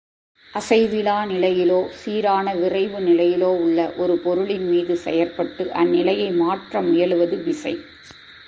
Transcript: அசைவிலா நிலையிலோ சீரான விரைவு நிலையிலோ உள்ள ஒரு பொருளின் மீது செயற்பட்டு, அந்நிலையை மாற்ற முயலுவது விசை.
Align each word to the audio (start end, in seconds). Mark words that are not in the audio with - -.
அசைவிலா 0.53 1.17
நிலையிலோ 1.25 1.87
சீரான 1.91 2.53
விரைவு 2.55 2.99
நிலையிலோ 2.99 3.51
உள்ள 3.57 3.93
ஒரு 3.97 4.17
பொருளின் 4.17 4.67
மீது 4.69 4.99
செயற்பட்டு, 5.05 5.63
அந்நிலையை 5.73 6.35
மாற்ற 6.35 6.81
முயலுவது 6.81 7.43
விசை. 7.43 7.73